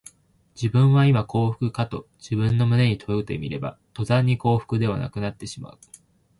[0.55, 5.79] 自分はいま幸福かと自分の胸に問うてみれば、とたんに幸福ではなくなってしまう